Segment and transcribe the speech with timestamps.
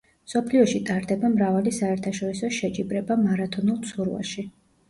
[0.27, 4.49] მსოფლიოში ტარდება მრავალი საერთაშორისო შეჯიბრება მარათონულ ცურვაში.